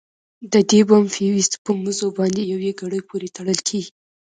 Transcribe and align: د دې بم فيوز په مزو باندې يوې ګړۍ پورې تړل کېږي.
د 0.53 0.55
دې 0.69 0.81
بم 0.89 1.03
فيوز 1.15 1.47
په 1.63 1.71
مزو 1.83 2.07
باندې 2.17 2.41
يوې 2.53 2.71
ګړۍ 2.79 3.01
پورې 3.09 3.27
تړل 3.35 3.59
کېږي. 3.67 3.91